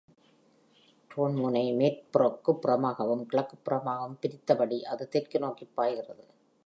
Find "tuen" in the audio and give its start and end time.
1.11-1.35